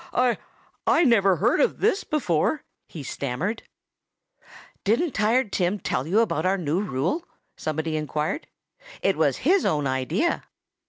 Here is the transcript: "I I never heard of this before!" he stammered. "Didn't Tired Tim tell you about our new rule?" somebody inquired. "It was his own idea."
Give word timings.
"I 0.13 0.39
I 0.87 1.03
never 1.03 1.35
heard 1.35 1.61
of 1.61 1.77
this 1.79 2.03
before!" 2.03 2.63
he 2.87 3.03
stammered. 3.03 3.61
"Didn't 4.83 5.11
Tired 5.13 5.51
Tim 5.51 5.77
tell 5.77 6.07
you 6.07 6.21
about 6.21 6.43
our 6.43 6.57
new 6.57 6.81
rule?" 6.81 7.23
somebody 7.55 7.95
inquired. 7.95 8.47
"It 9.03 9.15
was 9.15 9.37
his 9.45 9.63
own 9.63 9.85
idea." 9.85 10.45